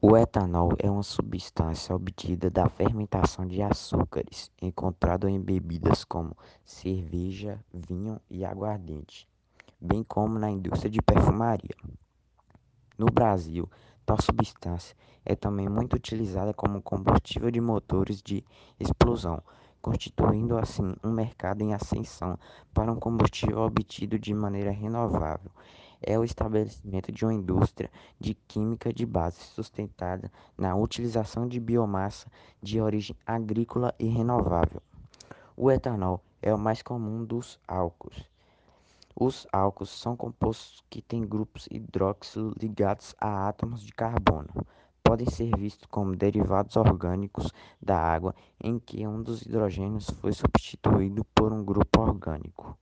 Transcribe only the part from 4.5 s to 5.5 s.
encontrado em